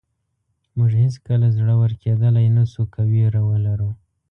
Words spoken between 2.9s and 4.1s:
که وېره ولرو.